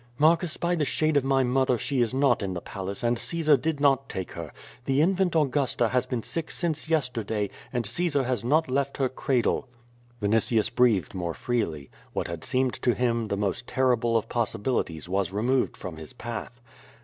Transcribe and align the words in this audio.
Marcus, 0.17 0.57
by 0.57 0.73
the 0.73 0.83
shade 0.83 1.15
of 1.15 1.23
my 1.23 1.43
mother, 1.43 1.77
she 1.77 2.01
is 2.01 2.11
not 2.11 2.41
in 2.41 2.55
the 2.55 2.59
palace 2.59 3.03
94 3.03 3.03
QUO 3.03 3.11
VADI8. 3.11 3.17
and 3.17 3.19
Caesar 3.19 3.57
did 3.57 3.79
not 3.79 4.09
take 4.09 4.31
her. 4.31 4.51
The 4.85 4.99
infant 4.99 5.35
Augusta 5.35 5.89
has 5.89 6.07
been 6.07 6.23
sick 6.23 6.49
since 6.49 6.89
yesterday 6.89 7.51
and 7.71 7.85
Caesar 7.85 8.23
has 8.23 8.43
not 8.43 8.67
left 8.67 8.97
her 8.97 9.07
cradle.'* 9.09 9.67
Vinitius 10.19 10.73
breathed 10.73 11.13
more 11.13 11.35
freely. 11.35 11.91
What 12.13 12.27
had 12.27 12.43
seemed 12.43 12.73
to 12.81 12.95
him 12.95 13.27
the 13.27 13.37
most 13.37 13.67
terrible 13.67 14.17
of 14.17 14.27
possibilities 14.27 15.07
was 15.07 15.31
removed 15.31 15.77
from 15.77 15.97
his 15.97 16.13
path. 16.13 16.59